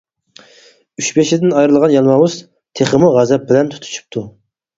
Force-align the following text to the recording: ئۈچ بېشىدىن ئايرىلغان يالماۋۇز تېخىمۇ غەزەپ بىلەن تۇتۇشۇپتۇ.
ئۈچ 1.01 1.09
بېشىدىن 1.17 1.53
ئايرىلغان 1.57 1.93
يالماۋۇز 1.97 2.39
تېخىمۇ 2.81 3.11
غەزەپ 3.19 3.47
بىلەن 3.53 3.71
تۇتۇشۇپتۇ. 3.77 4.27